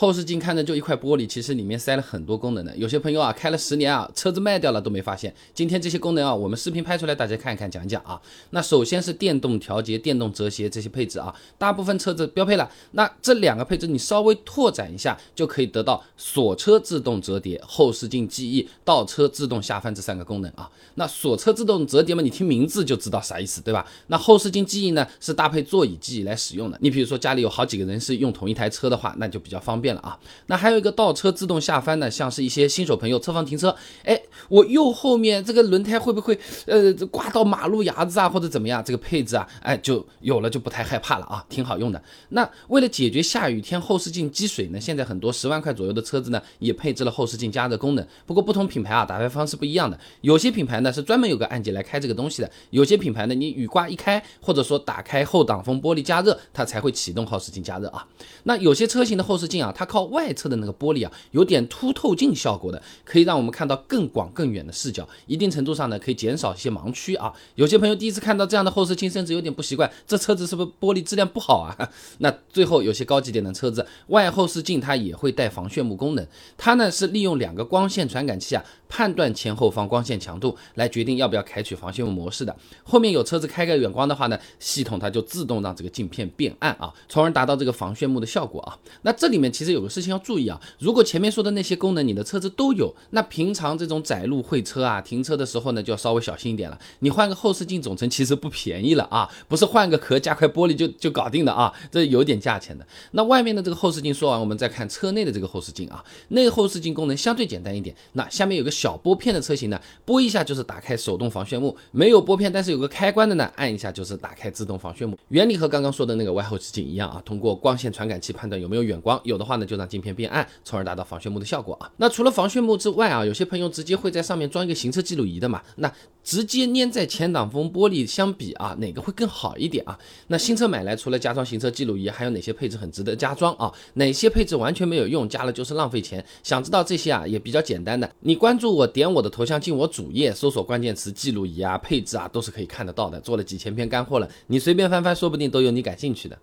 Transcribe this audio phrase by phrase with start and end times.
[0.00, 2.72] 后视镜看着就一块玻璃，其实里面塞了很多功能的。
[2.76, 5.34] 有些朋友啊，开了十年啊，车子卖掉了都没发现。
[5.52, 8.22] 今天这些功能啊，我们视频拍出来，大家看一看，讲一讲啊。
[8.50, 12.70] 那首先是电动调节、电动折叠这些配置啊，大部分车子标配了。
[12.92, 20.70] 那这两个配置你稍微拓展一下，就可以得到锁车自动折叠、后视镜记忆、倒车自动下翻这三个功能啊。
[20.94, 23.84] 那锁车自动折叠嘛，你听名字就知道啥意思，对吧？
[24.06, 26.78] 那后视镜记忆呢，是搭配座椅记忆来使用的。
[26.80, 29.87] 你比如说家里有好几个人是用同一台车的话，那就比较方便。
[29.88, 30.18] 变了啊，
[30.48, 33.74] 那还有一个倒车自动下翻呢，像是一些新手朋友侧方停车，
[34.04, 34.20] 哎，
[34.50, 38.84] 我右后面这个轮胎会不会呃刮到马路牙子啊，或者怎么样？
[38.84, 42.02] 这个配置啊，哎，就有了就不太害怕了啊，挺好用的。
[42.28, 48.06] 那为了解决下雨天后视镜积水呢，现在很多十万块左右的车子呢也配置了后视镜加热功能。
[48.26, 58.06] 不过不同品牌啊打开方式不一样的，有些品牌呢是专门有个按键来开这个东西的，有些品牌呢你雨刮一开，或者说打开后挡风玻璃加热，它才会启动后视镜加热啊。
[58.42, 59.72] 那有些车型的后视镜啊。
[59.78, 67.32] 它靠外侧的那个玻璃啊，有点凸透镜效果的，可以让我们看到更广更远的视角，一定程度上呢，可以减少一些盲区啊。
[67.54, 71.88] 有些朋友第一次看到这样的后视镜，甚至有点不习惯，这车子是不是玻璃质量不好啊？
[72.18, 76.26] 那最后有些高级点的车子，外后视镜它也会带防眩目功能，
[76.56, 78.64] 它呢是利用两个光线传感器啊。
[78.90, 82.56] 判断前后方光线强度来决定要不要开启防眩目模式的。
[82.82, 88.78] 后面有车子开个远光的话呢，系统它就自动让这个镜片变暗啊，从而达到这个防眩目的效果啊。
[89.02, 96.78] 那这里面其实实有个事情要注意啊，如果前面说的那些功能你的车子都有，那平常这种窄路会车啊，停车的时候呢就要稍微小心一点了。
[97.00, 102.86] 你换个后视镜总成其实不便宜了啊，不是换个壳加块玻璃就就搞定的啊，这有点价钱的。
[103.10, 107.94] 那外面的这个后视镜说完，我们再看车内的这个后视镜啊，内后视镜功能相对简单一点。
[108.14, 108.70] 那下面有个。
[108.78, 115.18] 小拨片的车型呢，拨一下就是打开手动防眩目；没有拨片，但是有个开关的呢，按一下就是打开自动防眩目。
[115.30, 121.90] 原理和刚刚说的那个外后视镜一样啊，通过光线传感器判断有没有远光，有的话呢就让镜片变暗，从而达到防眩目的效果啊。
[121.98, 125.92] 那除了防眩目之外啊，有些朋友直接会在上面装一个行车记录仪的嘛，那
[126.22, 129.98] 直接粘在前挡风玻璃相比啊，哪个会更好一点啊？
[130.28, 133.72] 那新车买来除了加装行车记录仪，还有哪些配置很值得加装啊？
[133.94, 136.24] 哪些配置完全没有用，加了就是浪费钱？
[136.42, 138.68] 想知道这些啊，也比较简单的，你关注。
[138.78, 143.18] 我点我的头像进我主页，搜索关键词记录仪啊、配置啊，都是可以看得到的。
[143.20, 146.38] 做了几千篇干货了，你随便翻翻，说不定都有你感兴趣的。